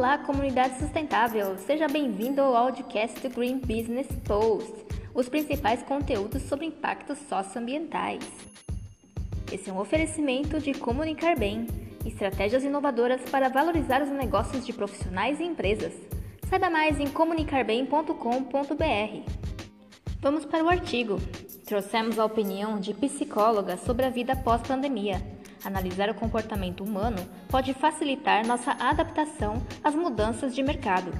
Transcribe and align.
Olá, 0.00 0.16
comunidade 0.16 0.78
sustentável! 0.78 1.58
Seja 1.58 1.86
bem-vindo 1.86 2.40
ao 2.40 2.56
audiocast 2.56 3.20
do 3.20 3.28
Green 3.28 3.58
Business 3.58 4.06
Post, 4.26 4.72
os 5.12 5.28
principais 5.28 5.82
conteúdos 5.82 6.40
sobre 6.44 6.64
impactos 6.64 7.18
socioambientais. 7.28 8.26
Esse 9.52 9.68
é 9.68 9.72
um 9.74 9.78
oferecimento 9.78 10.58
de 10.58 10.72
Comunicar 10.72 11.38
Bem, 11.38 11.66
estratégias 12.06 12.64
inovadoras 12.64 13.20
para 13.28 13.50
valorizar 13.50 14.00
os 14.00 14.08
negócios 14.08 14.64
de 14.64 14.72
profissionais 14.72 15.38
e 15.38 15.44
empresas. 15.44 15.92
Saiba 16.48 16.70
mais 16.70 16.98
em 16.98 17.06
comunicarBem.com.br. 17.06 19.30
Vamos 20.22 20.46
para 20.46 20.64
o 20.64 20.70
artigo. 20.70 21.18
Trouxemos 21.66 22.18
a 22.18 22.24
opinião 22.24 22.80
de 22.80 22.94
psicólogas 22.94 23.80
sobre 23.80 24.06
a 24.06 24.10
vida 24.10 24.34
pós-pandemia 24.34 25.39
Analisar 25.64 26.08
o 26.10 26.14
comportamento 26.14 26.82
humano 26.82 27.18
pode 27.48 27.74
facilitar 27.74 28.46
nossa 28.46 28.72
adaptação 28.72 29.62
às 29.84 29.94
mudanças 29.94 30.54
de 30.54 30.62
mercado. 30.62 31.12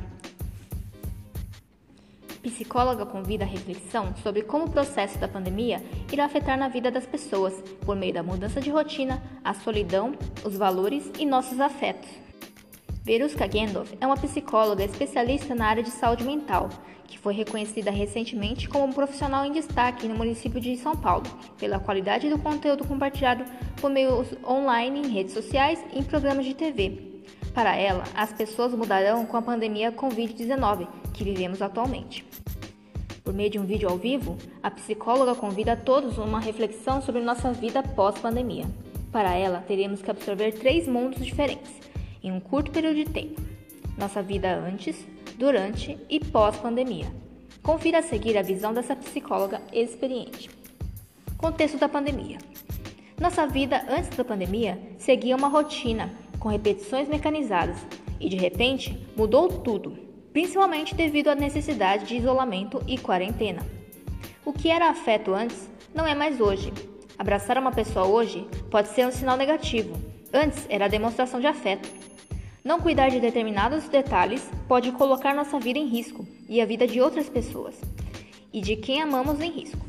Psicóloga 2.43 3.05
convida 3.05 3.45
a 3.45 3.47
reflexão 3.47 4.15
sobre 4.23 4.43
como 4.43 4.65
o 4.65 4.71
processo 4.71 5.19
da 5.19 5.29
pandemia 5.29 5.84
irá 6.11 6.25
afetar 6.25 6.57
na 6.59 6.69
vida 6.69 6.91
das 6.91 7.05
pessoas 7.05 7.53
por 7.84 7.95
meio 7.95 8.15
da 8.15 8.23
mudança 8.23 8.62
de 8.62 8.71
rotina, 8.71 9.23
a 9.45 9.53
solidão, 9.53 10.15
os 10.43 10.57
valores 10.57 11.11
e 11.19 11.27
nossos 11.27 11.61
afetos. 11.61 12.30
Veruska 13.10 13.50
Gendorf 13.50 13.92
é 14.00 14.06
uma 14.06 14.16
psicóloga 14.16 14.84
especialista 14.84 15.52
na 15.52 15.66
área 15.66 15.82
de 15.82 15.91
saúde 15.91 16.23
mental, 16.23 16.69
que 17.09 17.19
foi 17.19 17.34
reconhecida 17.34 17.91
recentemente 17.91 18.69
como 18.69 18.84
um 18.84 18.92
profissional 18.92 19.45
em 19.45 19.50
destaque 19.50 20.06
no 20.06 20.14
município 20.14 20.60
de 20.60 20.77
São 20.77 20.95
Paulo, 20.95 21.24
pela 21.59 21.80
qualidade 21.80 22.30
do 22.30 22.38
conteúdo 22.38 22.86
compartilhado 22.86 23.45
por 23.80 23.91
meio 23.91 24.24
online 24.46 25.00
em 25.00 25.10
redes 25.10 25.34
sociais 25.34 25.84
e 25.92 25.98
em 25.98 26.05
programas 26.05 26.47
de 26.47 26.55
TV. 26.55 27.02
Para 27.52 27.75
ela, 27.75 28.05
as 28.14 28.33
pessoas 28.33 28.72
mudarão 28.75 29.27
com 29.27 29.36
a 29.36 29.42
pandemia 29.42 29.91
Covid-19 29.91 30.86
que 31.12 31.24
vivemos 31.24 31.61
atualmente. 31.61 32.24
Por 33.24 33.34
meio 33.34 33.50
de 33.50 33.58
um 33.58 33.67
vídeo 33.67 33.89
ao 33.89 33.98
vivo, 33.98 34.39
a 34.62 34.70
psicóloga 34.70 35.34
convida 35.34 35.72
a 35.72 35.77
todos 35.77 36.17
uma 36.17 36.39
reflexão 36.39 37.02
sobre 37.02 37.22
nossa 37.22 37.52
vida 37.52 37.83
pós-pandemia. 37.83 38.67
Para 39.11 39.34
ela, 39.34 39.64
teremos 39.67 40.00
que 40.00 40.12
absorver 40.12 40.52
três 40.52 40.86
mundos 40.86 41.27
diferentes 41.27 41.89
em 42.23 42.33
um 42.33 42.41
curto 42.41 42.71
período 42.71 42.97
de 42.97 43.05
tempo: 43.07 43.41
nossa 43.97 44.23
vida 44.23 44.55
antes, 44.55 45.07
durante 45.37 45.99
e 46.09 46.21
pós-pandemia. 46.21 47.07
Confira 47.63 47.99
a 47.99 48.03
seguir 48.03 48.37
a 48.39 48.43
visão 48.43 48.73
dessa 48.73 48.97
psicóloga 48.97 49.61
experiente. 49.73 50.51
Contexto 51.37 51.79
da 51.79 51.89
pandemia: 51.89 52.39
Nossa 53.21 53.47
vida 53.47 53.85
antes 53.89 54.11
da 54.17 54.25
pandemia 54.25 54.81
seguia 54.98 55.37
uma 55.37 55.48
rotina 55.48 56.11
com 56.39 56.48
repetições 56.48 57.09
mecanizadas 57.09 57.77
e 58.19 58.29
de 58.29 58.37
repente 58.37 59.07
mudou 59.17 59.48
tudo, 59.48 59.97
principalmente 60.33 60.95
devido 60.95 61.29
à 61.29 61.35
necessidade 61.35 62.07
de 62.07 62.17
isolamento 62.17 62.83
e 62.87 62.98
quarentena. 62.98 63.61
O 64.45 64.53
que 64.53 64.71
era 64.71 64.89
afeto 64.89 65.35
antes 65.35 65.71
não 65.95 66.07
é 66.07 66.15
mais 66.15 66.41
hoje. 66.41 66.73
Abraçar 67.19 67.59
uma 67.59 67.73
pessoa 67.73 68.07
hoje 68.07 68.47
pode 68.71 68.89
ser 68.89 69.07
um 69.07 69.13
sinal 69.13 69.37
negativo. 69.37 69.95
Antes 70.33 70.65
era 70.71 70.89
demonstração 70.89 71.41
de 71.41 71.47
afeto. 71.47 72.00
Não 72.62 72.78
cuidar 72.78 73.08
de 73.08 73.20
determinados 73.20 73.89
detalhes 73.89 74.50
pode 74.69 74.92
colocar 74.92 75.34
nossa 75.34 75.58
vida 75.58 75.78
em 75.78 75.86
risco 75.86 76.27
e 76.47 76.61
a 76.61 76.67
vida 76.67 76.86
de 76.86 77.00
outras 77.00 77.27
pessoas 77.27 77.75
e 78.52 78.61
de 78.61 78.77
quem 78.77 79.00
amamos 79.00 79.41
em 79.41 79.50
risco. 79.50 79.80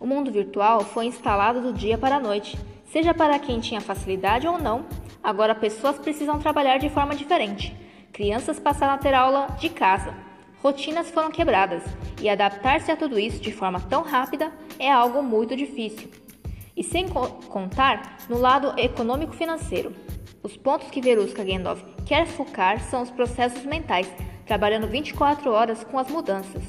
O 0.00 0.06
mundo 0.06 0.32
virtual 0.32 0.80
foi 0.80 1.06
instalado 1.06 1.60
do 1.60 1.72
dia 1.72 1.96
para 1.96 2.16
a 2.16 2.20
noite, 2.20 2.58
seja 2.90 3.14
para 3.14 3.38
quem 3.38 3.60
tinha 3.60 3.80
facilidade 3.80 4.46
ou 4.48 4.58
não. 4.58 4.86
Agora 5.22 5.54
pessoas 5.54 5.98
precisam 5.98 6.40
trabalhar 6.40 6.78
de 6.78 6.90
forma 6.90 7.14
diferente. 7.14 7.74
Crianças 8.12 8.58
passaram 8.58 8.94
a 8.94 8.98
ter 8.98 9.14
aula 9.14 9.46
de 9.58 9.68
casa. 9.68 10.14
Rotinas 10.60 11.10
foram 11.10 11.30
quebradas 11.30 11.84
e 12.20 12.28
adaptar-se 12.28 12.90
a 12.90 12.96
tudo 12.96 13.20
isso 13.20 13.40
de 13.40 13.52
forma 13.52 13.80
tão 13.80 14.02
rápida 14.02 14.50
é 14.80 14.90
algo 14.90 15.22
muito 15.22 15.54
difícil. 15.54 16.10
E 16.76 16.82
sem 16.82 17.06
contar 17.08 18.18
no 18.28 18.36
lado 18.36 18.78
econômico-financeiro. 18.78 19.94
Os 20.46 20.56
pontos 20.56 20.88
que 20.92 21.00
Veruska 21.00 21.44
Gendov 21.44 21.82
quer 22.04 22.24
focar 22.24 22.80
são 22.80 23.02
os 23.02 23.10
processos 23.10 23.64
mentais, 23.64 24.08
trabalhando 24.46 24.86
24 24.86 25.50
horas 25.50 25.82
com 25.82 25.98
as 25.98 26.08
mudanças. 26.08 26.62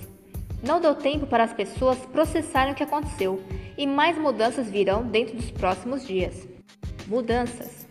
Não 0.64 0.82
deu 0.82 0.96
tempo 0.96 1.28
para 1.28 1.44
as 1.44 1.54
pessoas 1.54 2.00
processarem 2.08 2.74
o 2.74 2.76
que 2.76 2.82
aconteceu 2.82 3.40
e 3.78 3.86
mais 3.86 4.18
mudanças 4.18 4.68
virão 4.68 5.06
dentro 5.06 5.38
dos 5.38 5.52
próximos 5.52 6.08
dias. 6.08 6.48
Mudanças. 7.06 7.86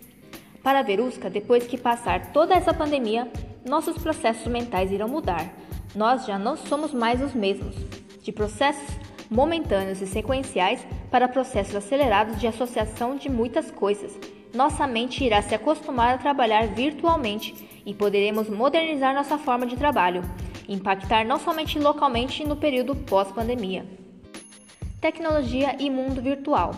Para 0.60 0.82
Veruska, 0.82 1.30
depois 1.30 1.68
que 1.68 1.78
passar 1.78 2.32
toda 2.32 2.56
essa 2.56 2.74
pandemia, 2.74 3.30
nossos 3.64 3.96
processos 3.96 4.48
mentais 4.48 4.90
irão 4.90 5.08
mudar. 5.08 5.48
Nós 5.94 6.26
já 6.26 6.36
não 6.36 6.56
somos 6.56 6.92
mais 6.92 7.22
os 7.22 7.32
mesmos. 7.32 7.76
De 8.24 8.32
processos 8.32 8.96
momentâneos 9.30 10.02
e 10.02 10.06
sequenciais 10.08 10.84
para 11.12 11.28
processos 11.28 11.76
acelerados 11.76 12.40
de 12.40 12.48
associação 12.48 13.14
de 13.14 13.28
muitas 13.28 13.70
coisas 13.70 14.18
nossa 14.56 14.86
mente 14.86 15.22
irá 15.22 15.42
se 15.42 15.54
acostumar 15.54 16.14
a 16.14 16.18
trabalhar 16.18 16.66
virtualmente 16.68 17.54
e 17.84 17.94
poderemos 17.94 18.48
modernizar 18.48 19.14
nossa 19.14 19.36
forma 19.36 19.66
de 19.66 19.76
trabalho, 19.76 20.22
impactar 20.66 21.24
não 21.24 21.38
somente 21.38 21.78
localmente 21.78 22.42
no 22.42 22.56
período 22.56 22.96
pós-pandemia. 22.96 23.86
Tecnologia 25.00 25.76
e 25.78 25.90
mundo 25.90 26.22
virtual. 26.22 26.72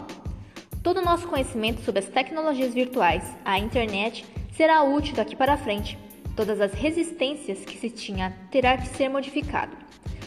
Todo 0.83 0.99
o 0.99 1.05
nosso 1.05 1.29
conhecimento 1.29 1.81
sobre 1.83 2.01
as 2.01 2.09
tecnologias 2.09 2.75
virtuais, 2.75 3.23
a 3.45 3.59
internet, 3.59 4.27
será 4.57 4.83
útil 4.83 5.15
daqui 5.15 5.37
para 5.37 5.57
frente. 5.57 5.97
Todas 6.35 6.61
as 6.61 6.73
resistências 6.73 7.65
que 7.65 7.79
se 7.79 7.91
tinha 7.91 8.37
terá 8.51 8.77
que 8.77 8.89
ser 8.89 9.09
modificado. 9.09 9.77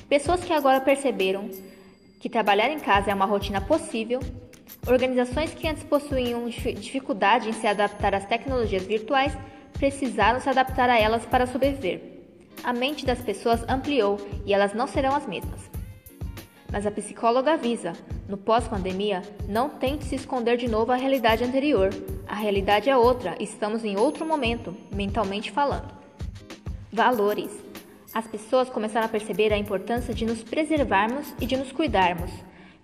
Pessoas 0.07 0.44
que 0.44 0.53
agora 0.53 0.79
perceberam 0.81 1.50
que 2.19 2.29
trabalhar 2.29 2.69
em 2.69 2.79
casa 2.79 3.12
é 3.12 3.13
uma 3.13 3.25
rotina 3.25 3.59
possível 3.59 4.19
Organizações 4.88 5.53
que 5.53 5.68
antes 5.68 5.84
possuíam 5.84 6.50
dificuldade 6.50 7.50
em 7.50 7.53
se 7.53 7.68
adaptar 7.68 8.16
às 8.16 8.25
tecnologias 8.25 8.84
virtuais 8.84 9.38
precisaram 9.74 10.40
se 10.40 10.50
adaptar 10.50 10.90
a 10.90 11.00
elas 11.00 11.25
para 11.25 11.46
sobreviver. 11.46 12.02
A 12.64 12.74
mente 12.74 13.06
das 13.06 13.22
pessoas 13.22 13.64
ampliou 13.68 14.18
e 14.46 14.53
elas 14.53 14.74
não 14.74 14.88
serão 14.88 15.16
as 15.16 15.28
mesmas. 15.28 15.69
Mas 16.72 16.86
a 16.86 16.92
psicóloga 16.92 17.53
avisa: 17.53 17.94
no 18.28 18.38
pós-pandemia, 18.38 19.22
não 19.47 19.69
tente 19.69 20.06
se 20.06 20.16
esconder 20.16 20.58
de 20.58 20.68
novo 20.68 20.92
a 20.92 20.96
realidade 20.96 21.44
anterior. 21.44 21.90
A 22.28 22.36
realidade 22.36 22.90
é 22.90 22.98
outra, 22.98 23.36
estamos 23.40 23.84
em 23.84 23.98
outro 23.98 24.25
momento, 24.25 24.75
mentalmente 24.94 25.52
falando. 25.52 25.94
Valores: 26.92 27.52
as 28.13 28.28
pessoas 28.28 28.69
começaram 28.69 29.06
a 29.06 29.09
perceber 29.09 29.53
a 29.53 29.58
importância 29.58 30.13
de 30.13 30.25
nos 30.25 30.44
preservarmos 30.44 31.34
e 31.40 31.46
de 31.46 31.58
nos 31.58 31.72
cuidarmos. 31.72 32.31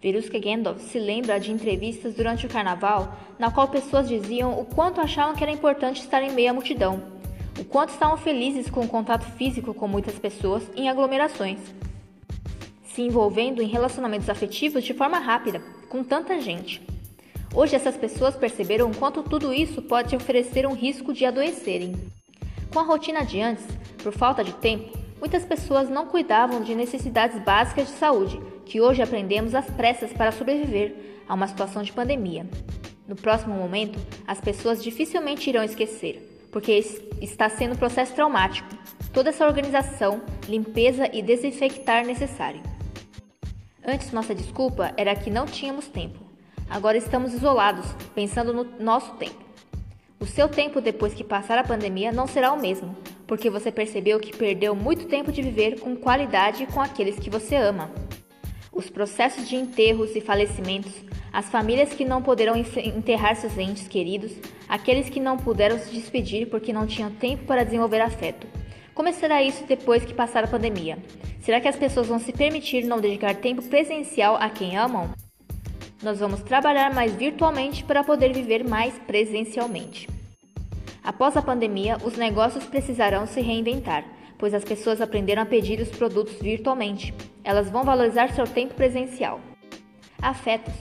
Veruska 0.02 0.40
Gendov 0.40 0.80
se 0.80 1.00
lembra 1.00 1.40
de 1.40 1.52
entrevistas 1.52 2.14
durante 2.14 2.46
o 2.46 2.50
carnaval 2.50 3.18
na 3.40 3.50
qual 3.50 3.68
pessoas 3.68 4.08
diziam 4.08 4.60
o 4.60 4.64
quanto 4.64 5.02
achavam 5.02 5.36
que 5.36 5.44
era 5.44 5.52
importante 5.52 6.02
estar 6.02 6.22
em 6.22 6.32
meio 6.32 6.52
à 6.52 6.54
multidão, 6.54 7.02
o 7.60 7.66
quanto 7.66 7.90
estavam 7.90 8.16
felizes 8.16 8.70
com 8.70 8.82
o 8.82 8.88
contato 8.88 9.26
físico 9.38 9.74
com 9.74 9.88
muitas 9.88 10.14
pessoas 10.20 10.64
em 10.76 10.88
aglomerações, 10.88 11.60
se 12.94 13.02
envolvendo 13.02 13.62
em 13.62 13.68
relacionamentos 13.68 14.30
afetivos 14.30 14.84
de 14.84 14.94
forma 14.94 15.18
rápida, 15.18 15.64
com 15.90 16.04
tanta 16.04 16.40
gente. 16.40 16.80
Hoje 17.56 17.76
essas 17.76 17.98
pessoas 17.98 18.36
perceberam 18.36 18.92
o 18.92 18.96
quanto 18.96 19.24
tudo 19.24 19.52
isso 19.52 19.82
pode 19.82 20.16
oferecer 20.16 20.68
um 20.68 20.76
risco 20.76 21.12
de 21.12 21.26
adoecerem. 21.26 21.96
Com 22.72 22.80
a 22.80 22.84
rotina 22.84 23.26
de 23.26 23.42
antes, 23.42 23.66
por 24.04 24.14
falta 24.14 24.44
de 24.44 24.54
tempo, 24.54 24.96
muitas 25.20 25.44
pessoas 25.44 25.90
não 25.90 26.06
cuidavam 26.06 26.62
de 26.62 26.76
necessidades 26.76 27.42
básicas 27.42 27.88
de 27.88 27.94
saúde 27.94 28.40
que 28.68 28.82
hoje 28.82 29.02
aprendemos 29.02 29.56
às 29.56 29.66
pressas 29.66 30.12
para 30.12 30.32
sobreviver 30.32 30.94
a 31.28 31.34
uma 31.34 31.48
situação 31.48 31.82
de 31.82 31.94
pandemia. 31.94 32.46
No 33.08 33.16
próximo 33.16 33.56
momento, 33.56 33.98
as 34.28 34.42
pessoas 34.42 34.84
dificilmente 34.84 35.50
irão 35.50 35.64
esquecer, 35.64 36.48
porque 36.52 36.74
está 37.22 37.50
sendo 37.50 37.74
um 37.74 37.78
processo 37.78 38.14
traumático. 38.14 38.68
Toda 39.14 39.30
essa 39.30 39.48
organização, 39.48 40.22
limpeza 40.48 41.10
e 41.12 41.22
desinfectar 41.22 42.06
necessário. 42.06 42.62
Antes, 43.84 44.12
nossa 44.12 44.36
desculpa 44.36 44.94
era 44.98 45.16
que 45.16 45.32
não 45.32 45.46
tínhamos 45.46 45.88
tempo. 45.88 46.20
Agora 46.70 46.98
estamos 46.98 47.34
isolados, 47.34 47.86
pensando 48.14 48.54
no 48.54 48.66
nosso 48.84 49.14
tempo. 49.14 49.48
O 50.20 50.26
seu 50.26 50.50
tempo 50.50 50.82
depois 50.82 51.14
que 51.14 51.24
passar 51.24 51.58
a 51.58 51.64
pandemia 51.64 52.12
não 52.12 52.28
será 52.28 52.52
o 52.52 52.60
mesmo, 52.60 52.98
porque 53.26 53.50
você 53.50 53.72
percebeu 53.72 54.20
que 54.20 54.36
perdeu 54.36 54.76
muito 54.76 55.06
tempo 55.06 55.32
de 55.32 55.42
viver 55.42 55.80
com 55.80 55.96
qualidade 55.96 56.66
com 56.66 56.82
aqueles 56.82 57.18
que 57.18 57.30
você 57.30 57.56
ama 57.56 57.90
os 58.78 58.92
processos 58.92 59.50
de 59.50 59.56
enterros 59.56 60.16
e 60.16 60.22
falecimentos, 60.22 60.94
as 61.34 61.50
famílias 61.50 61.90
que 61.94 62.06
não 62.06 62.22
poderão 62.22 62.56
enterrar 62.56 63.36
seus 63.36 63.58
entes 63.58 63.88
queridos, 63.88 64.32
aqueles 64.70 65.10
que 65.10 65.20
não 65.20 65.36
puderam 65.36 65.80
se 65.80 65.90
despedir 65.90 66.48
porque 66.48 66.72
não 66.72 66.86
tinham 66.86 67.10
tempo 67.10 67.46
para 67.46 67.66
desenvolver 67.66 68.02
afeto. 68.02 68.46
Como 68.94 69.12
será 69.12 69.42
isso 69.42 69.66
depois 69.66 70.06
que 70.06 70.14
passar 70.14 70.44
a 70.44 70.48
pandemia? 70.48 71.00
Será 71.42 71.60
que 71.60 71.68
as 71.68 71.76
pessoas 71.76 72.06
vão 72.06 72.20
se 72.20 72.32
permitir 72.32 72.84
não 72.86 73.02
dedicar 73.02 73.34
tempo 73.36 73.64
presencial 73.64 74.36
a 74.36 74.48
quem 74.48 74.78
amam? 74.78 75.10
Nós 76.04 76.20
vamos 76.20 76.42
trabalhar 76.44 76.94
mais 76.94 77.12
virtualmente 77.14 77.84
para 77.84 78.04
poder 78.04 78.32
viver 78.32 78.64
mais 78.64 78.94
presencialmente. 79.08 80.08
Após 81.04 81.36
a 81.36 81.42
pandemia, 81.42 81.98
os 82.04 82.16
negócios 82.16 82.64
precisarão 82.66 83.26
se 83.26 83.42
reinventar, 83.42 84.06
pois 84.38 84.54
as 84.54 84.64
pessoas 84.64 85.02
aprenderam 85.02 85.42
a 85.42 85.46
pedir 85.46 85.80
os 85.80 85.90
produtos 85.90 86.36
virtualmente. 86.42 87.14
Elas 87.44 87.70
vão 87.70 87.84
valorizar 87.84 88.30
seu 88.34 88.46
tempo 88.46 88.74
presencial. 88.74 89.40
Afetos. 90.22 90.74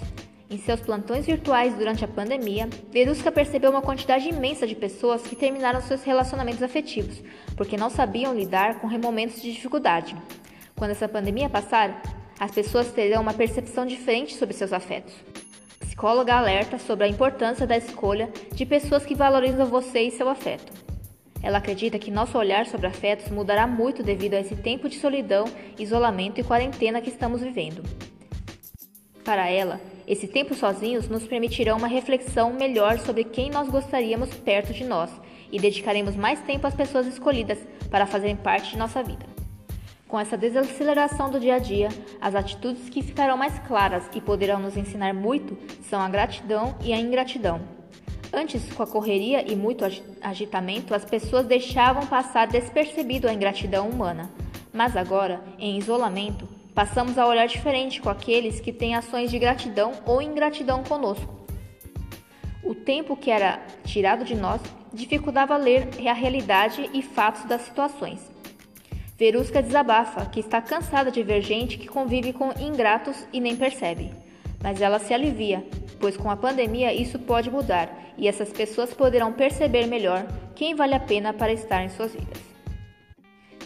Em 0.48 0.58
seus 0.58 0.80
plantões 0.80 1.26
virtuais 1.26 1.74
durante 1.74 2.04
a 2.04 2.08
pandemia, 2.08 2.68
Verusca 2.92 3.32
percebeu 3.32 3.70
uma 3.70 3.82
quantidade 3.82 4.28
imensa 4.28 4.66
de 4.66 4.76
pessoas 4.76 5.22
que 5.22 5.34
terminaram 5.34 5.80
seus 5.80 6.04
relacionamentos 6.04 6.62
afetivos, 6.62 7.20
porque 7.56 7.76
não 7.76 7.90
sabiam 7.90 8.32
lidar 8.32 8.80
com 8.80 8.86
momentos 8.86 9.42
de 9.42 9.52
dificuldade. 9.52 10.16
Quando 10.76 10.92
essa 10.92 11.08
pandemia 11.08 11.48
passar, 11.48 12.00
as 12.38 12.52
pessoas 12.52 12.92
terão 12.92 13.22
uma 13.22 13.34
percepção 13.34 13.84
diferente 13.84 14.36
sobre 14.36 14.54
seus 14.54 14.72
afetos 14.72 15.14
psicóloga 15.96 16.34
alerta 16.34 16.78
sobre 16.78 17.06
a 17.06 17.08
importância 17.08 17.66
da 17.66 17.74
escolha 17.74 18.30
de 18.52 18.66
pessoas 18.66 19.06
que 19.06 19.14
valorizam 19.14 19.64
você 19.66 20.02
e 20.02 20.10
seu 20.10 20.28
afeto. 20.28 20.85
Ela 21.46 21.58
acredita 21.58 21.96
que 21.96 22.10
nosso 22.10 22.36
olhar 22.36 22.66
sobre 22.66 22.88
afetos 22.88 23.30
mudará 23.30 23.68
muito 23.68 24.02
devido 24.02 24.34
a 24.34 24.40
esse 24.40 24.56
tempo 24.56 24.88
de 24.88 24.98
solidão, 24.98 25.44
isolamento 25.78 26.40
e 26.40 26.42
quarentena 26.42 27.00
que 27.00 27.08
estamos 27.08 27.40
vivendo. 27.40 27.84
Para 29.24 29.48
ela, 29.48 29.80
esse 30.08 30.26
tempo 30.26 30.56
sozinhos 30.56 31.08
nos 31.08 31.24
permitirá 31.24 31.76
uma 31.76 31.86
reflexão 31.86 32.52
melhor 32.52 32.98
sobre 32.98 33.22
quem 33.22 33.48
nós 33.48 33.68
gostaríamos 33.68 34.34
perto 34.34 34.72
de 34.72 34.82
nós 34.82 35.08
e 35.52 35.60
dedicaremos 35.60 36.16
mais 36.16 36.40
tempo 36.40 36.66
às 36.66 36.74
pessoas 36.74 37.06
escolhidas 37.06 37.60
para 37.92 38.06
fazerem 38.06 38.34
parte 38.34 38.72
de 38.72 38.76
nossa 38.76 39.00
vida. 39.00 39.24
Com 40.08 40.18
essa 40.18 40.36
desaceleração 40.36 41.30
do 41.30 41.38
dia 41.38 41.54
a 41.54 41.58
dia, 41.60 41.90
as 42.20 42.34
atitudes 42.34 42.88
que 42.88 43.04
ficarão 43.04 43.36
mais 43.36 43.56
claras 43.60 44.02
e 44.12 44.20
poderão 44.20 44.58
nos 44.58 44.76
ensinar 44.76 45.14
muito 45.14 45.56
são 45.88 46.00
a 46.00 46.08
gratidão 46.08 46.76
e 46.82 46.92
a 46.92 46.98
ingratidão. 46.98 47.75
Antes, 48.36 48.70
com 48.74 48.82
a 48.82 48.86
correria 48.86 49.50
e 49.50 49.56
muito 49.56 49.82
agitamento, 50.20 50.94
as 50.94 51.06
pessoas 51.06 51.46
deixavam 51.46 52.06
passar 52.06 52.46
despercebido 52.46 53.26
a 53.26 53.32
ingratidão 53.32 53.88
humana. 53.88 54.30
Mas 54.74 54.94
agora, 54.94 55.42
em 55.58 55.78
isolamento, 55.78 56.46
passamos 56.74 57.16
a 57.16 57.26
olhar 57.26 57.46
diferente 57.46 57.98
com 57.98 58.10
aqueles 58.10 58.60
que 58.60 58.74
têm 58.74 58.94
ações 58.94 59.30
de 59.30 59.38
gratidão 59.38 59.92
ou 60.04 60.20
ingratidão 60.20 60.84
conosco. 60.84 61.34
O 62.62 62.74
tempo 62.74 63.16
que 63.16 63.30
era 63.30 63.58
tirado 63.84 64.22
de 64.22 64.34
nós 64.34 64.60
dificultava 64.92 65.56
ler 65.56 65.88
a 66.06 66.12
realidade 66.12 66.90
e 66.92 67.00
fatos 67.00 67.44
das 67.44 67.62
situações. 67.62 68.20
Verusca 69.16 69.62
desabafa 69.62 70.26
que 70.26 70.40
está 70.40 70.60
cansada 70.60 71.10
de 71.10 71.22
ver 71.22 71.40
gente 71.40 71.78
que 71.78 71.88
convive 71.88 72.34
com 72.34 72.52
ingratos 72.60 73.26
e 73.32 73.40
nem 73.40 73.56
percebe. 73.56 74.12
Mas 74.62 74.82
ela 74.82 74.98
se 74.98 75.14
alivia, 75.14 75.66
pois 75.98 76.16
com 76.16 76.30
a 76.30 76.36
pandemia 76.36 76.92
isso 76.92 77.18
pode 77.18 77.50
mudar 77.50 77.90
e 78.16 78.28
essas 78.28 78.52
pessoas 78.52 78.92
poderão 78.92 79.32
perceber 79.32 79.86
melhor 79.86 80.26
quem 80.54 80.74
vale 80.74 80.94
a 80.94 81.00
pena 81.00 81.32
para 81.32 81.52
estar 81.52 81.82
em 81.82 81.88
suas 81.88 82.12
vidas. 82.12 82.40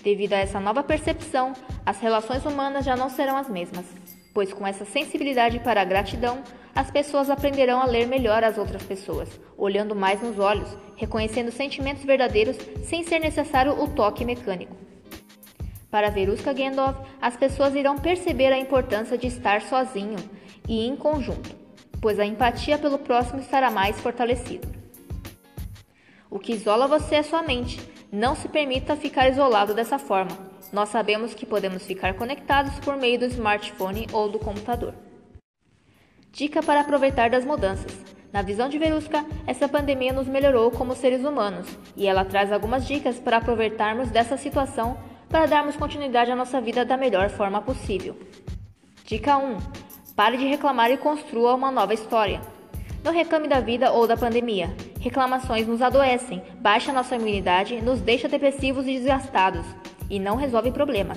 Devido 0.03 0.32
a 0.32 0.38
essa 0.38 0.59
nova 0.59 0.82
percepção, 0.82 1.53
as 1.85 2.00
relações 2.00 2.44
humanas 2.44 2.85
já 2.85 2.97
não 2.97 3.11
serão 3.11 3.37
as 3.37 3.49
mesmas, 3.49 3.85
pois 4.32 4.53
com 4.53 4.67
essa 4.67 4.85
sensibilidade 4.85 5.61
para 5.61 5.82
a 5.82 5.85
gratidão, 5.85 6.43
as 6.75 6.91
pessoas 6.91 7.29
aprenderão 7.29 7.81
a 7.81 7.87
ler 7.87 8.06
melhor 8.06 8.43
as 8.43 8.56
outras 8.56 8.82
pessoas, 8.82 9.29
olhando 9.59 9.94
mais 9.94 10.23
nos 10.23 10.38
olhos, 10.38 10.69
reconhecendo 10.97 11.50
sentimentos 11.50 12.05
verdadeiros 12.05 12.56
sem 12.85 13.03
ser 13.03 13.19
necessário 13.19 13.73
o 13.73 13.88
toque 13.88 14.25
mecânico. 14.25 14.75
Para 15.91 16.09
Veruska 16.09 16.55
Gendov, 16.55 16.97
as 17.21 17.37
pessoas 17.37 17.75
irão 17.75 17.99
perceber 17.99 18.53
a 18.53 18.59
importância 18.59 19.19
de 19.19 19.27
estar 19.27 19.61
sozinho 19.62 20.17
e 20.69 20.87
em 20.87 20.94
conjunto, 20.94 21.59
pois 22.00 22.19
a 22.19 22.25
empatia 22.25 22.79
pelo 22.79 22.99
próximo 22.99 23.41
estará 23.41 23.70
mais 23.70 24.00
fortalecido. 24.00 24.67
O 26.31 26.38
que 26.38 26.52
isola 26.52 26.87
você 26.87 27.17
é 27.17 27.23
sua 27.23 27.43
mente. 27.43 27.81
Não 28.12 28.35
se 28.35 28.49
permita 28.49 28.97
ficar 28.97 29.29
isolado 29.29 29.75
dessa 29.75 29.99
forma. 29.99 30.31
Nós 30.73 30.88
sabemos 30.88 31.35
que 31.35 31.44
podemos 31.44 31.85
ficar 31.85 32.14
conectados 32.14 32.79
por 32.81 32.97
meio 32.97 33.19
do 33.19 33.25
smartphone 33.26 34.06
ou 34.12 34.29
do 34.29 34.38
computador. 34.38 34.94
Dica 36.32 36.62
para 36.62 36.81
aproveitar 36.81 37.29
das 37.29 37.44
mudanças. 37.44 37.93
Na 38.32 38.43
visão 38.43 38.69
de 38.69 38.79
Veruska, 38.79 39.26
essa 39.44 39.69
pandemia 39.69 40.12
nos 40.12 40.29
melhorou 40.29 40.70
como 40.70 40.94
seres 40.94 41.25
humanos 41.25 41.67
e 41.96 42.06
ela 42.06 42.25
traz 42.25 42.53
algumas 42.53 42.87
dicas 42.87 43.19
para 43.19 43.38
aproveitarmos 43.38 44.11
dessa 44.11 44.37
situação 44.37 44.96
para 45.29 45.46
darmos 45.46 45.76
continuidade 45.76 46.31
à 46.31 46.37
nossa 46.37 46.61
vida 46.61 46.85
da 46.85 46.96
melhor 46.96 47.29
forma 47.31 47.61
possível. 47.61 48.17
Dica 49.05 49.37
1. 49.37 49.89
Pare 50.20 50.37
de 50.37 50.44
reclamar 50.44 50.90
e 50.90 50.99
construa 50.99 51.55
uma 51.55 51.70
nova 51.70 51.94
história. 51.94 52.43
Não 53.02 53.11
reclame 53.11 53.49
da 53.49 53.58
vida 53.58 53.90
ou 53.90 54.06
da 54.06 54.19
pandemia. 54.19 54.69
Reclamações 55.00 55.67
nos 55.67 55.81
adoecem, 55.81 56.43
baixa 56.56 56.93
nossa 56.93 57.17
imunidade, 57.17 57.81
nos 57.81 58.02
deixa 58.02 58.28
depressivos 58.28 58.87
e 58.87 58.99
desgastados 58.99 59.64
e 60.11 60.20
não 60.20 60.37
resolve 60.37 60.72
problemas. 60.72 61.17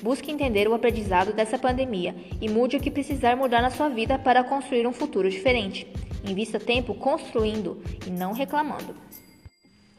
Busque 0.00 0.30
entender 0.30 0.66
o 0.66 0.72
aprendizado 0.72 1.34
dessa 1.34 1.58
pandemia 1.58 2.16
e 2.40 2.48
mude 2.48 2.78
o 2.78 2.80
que 2.80 2.90
precisar 2.90 3.36
mudar 3.36 3.60
na 3.60 3.68
sua 3.68 3.90
vida 3.90 4.18
para 4.18 4.42
construir 4.42 4.86
um 4.86 4.92
futuro 4.94 5.28
diferente. 5.28 5.86
Invista 6.26 6.58
tempo 6.58 6.94
construindo 6.94 7.82
e 8.06 8.10
não 8.10 8.32
reclamando. 8.32 8.96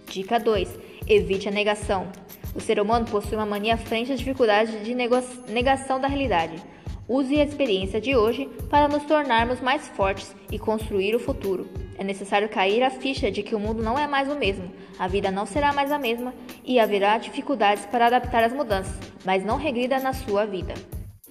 Dica 0.10 0.40
2: 0.40 0.80
Evite 1.08 1.48
a 1.48 1.52
negação. 1.52 2.08
O 2.56 2.60
ser 2.60 2.80
humano 2.80 3.06
possui 3.06 3.38
uma 3.38 3.46
mania 3.46 3.78
frente 3.78 4.12
às 4.12 4.18
dificuldades 4.18 4.84
de 4.84 4.96
negação 4.96 6.02
da 6.02 6.08
realidade. 6.08 6.74
Use 7.08 7.40
a 7.40 7.44
experiência 7.44 8.02
de 8.02 8.16
hoje 8.16 8.50
para 8.68 8.88
nos 8.88 9.04
tornarmos 9.04 9.62
mais 9.62 9.88
fortes 9.90 10.36
e 10.52 10.58
construir 10.58 11.16
o 11.16 11.20
futuro. 11.20 11.70
É 12.00 12.04
necessário 12.04 12.50
cair 12.50 12.82
a 12.82 12.90
ficha 12.90 13.30
de 13.30 13.44
que 13.44 13.54
o 13.54 13.60
mundo 13.60 13.84
não 13.84 13.98
é 13.98 14.08
mais 14.08 14.28
o 14.28 14.36
mesmo, 14.36 14.72
a 14.98 15.08
vida 15.08 15.30
não 15.30 15.46
será 15.46 15.72
mais 15.72 15.92
a 15.92 16.00
mesma 16.00 16.34
e 16.64 16.80
haverá 16.80 17.18
dificuldades 17.20 17.86
para 17.86 18.08
adaptar 18.08 18.44
as 18.44 18.52
mudanças, 18.52 18.98
mas 19.24 19.46
não 19.46 19.58
regrida 19.58 20.00
na 20.00 20.14
sua 20.14 20.46
vida. 20.46 20.74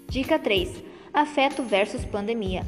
Dica 0.08 0.38
3: 0.38 0.82
Afeto 1.12 1.64
versus 1.64 2.04
pandemia. 2.04 2.62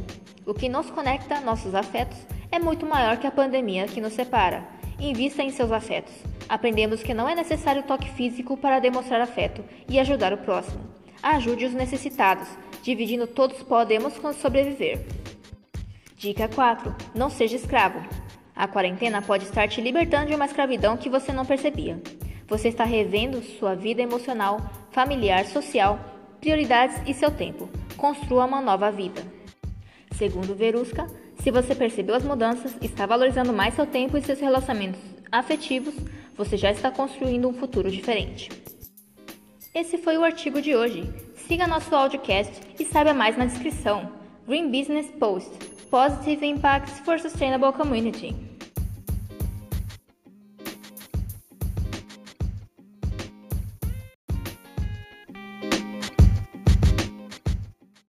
O 0.44 0.52
que 0.52 0.69
nos 0.69 0.91
conecta, 0.91 1.41
nossos 1.41 1.76
afetos, 1.76 2.19
é 2.50 2.59
muito 2.59 2.85
maior 2.85 3.19
que 3.19 3.26
a 3.26 3.32
pandemia 3.32 3.87
que 3.87 4.00
nos 4.00 4.14
separa. 4.14 4.67
Invista 4.99 5.43
em 5.43 5.50
seus 5.50 5.70
afetos. 5.70 6.12
Aprendemos 6.49 7.02
que 7.02 7.14
não 7.14 7.29
é 7.29 7.35
necessário 7.35 7.85
toque 7.85 8.11
físico 8.11 8.56
para 8.56 8.81
demonstrar 8.81 9.20
afeto 9.20 9.64
e 9.88 9.99
ajudar 10.00 10.32
o 10.32 10.38
próximo. 10.38 10.82
Ajude 11.23 11.67
os 11.67 11.75
necessitados. 11.75 12.49
Dividindo 12.87 13.27
todos 13.27 13.65
podemos 13.65 14.12
sobreviver. 14.41 15.05
Dica 16.17 16.47
4. 16.47 16.94
Não 17.17 17.29
seja 17.29 17.56
escravo. 17.56 17.99
A 18.55 18.69
quarentena 18.69 19.21
pode 19.21 19.43
estar 19.43 19.66
te 19.69 19.81
libertando 19.81 20.26
de 20.26 20.37
uma 20.37 20.45
escravidão 20.45 20.97
que 20.97 21.11
você 21.11 21.33
não 21.33 21.45
percebia. 21.45 22.00
Você 22.47 22.69
está 22.69 22.85
revendo 22.85 23.43
sua 23.43 23.75
vida 23.75 24.02
emocional, 24.02 24.61
familiar, 24.93 25.47
social, 25.47 25.99
prioridades 26.40 27.02
e 27.09 27.12
seu 27.12 27.28
tempo. 27.28 27.69
Construa 27.97 28.45
uma 28.45 28.61
nova 28.61 28.88
vida. 28.93 29.21
Segundo 30.12 30.55
Verusca, 30.55 31.09
se 31.40 31.50
você 31.50 31.75
percebeu 31.75 32.14
as 32.14 32.23
mudanças, 32.23 32.76
está 32.81 33.05
valorizando 33.05 33.52
mais 33.52 33.75
seu 33.75 33.85
tempo 33.85 34.16
e 34.16 34.23
seus 34.23 34.38
relacionamentos 34.38 35.00
afetivos, 35.33 35.97
você 36.37 36.57
já 36.57 36.71
está 36.71 36.93
construindo 36.93 37.49
um 37.49 37.52
futuro 37.52 37.90
diferente. 37.90 38.49
Esse 39.76 39.99
foi 39.99 40.16
o 40.16 40.25
artigo 40.25 40.62
de 40.62 40.75
hoje. 40.75 41.04
Siga 41.35 41.66
nosso 41.66 41.95
audiocast 41.95 42.62
e 42.80 42.85
saiba 42.87 43.12
mais 43.12 43.37
na 43.37 43.45
descrição. 43.45 44.11
Green 44.49 44.71
Business 44.71 45.06
Post 45.21 45.50
Positive 45.90 46.47
Impacts 46.47 46.99
for 47.00 47.21
Sustainable 47.21 47.75
Community. 47.75 48.46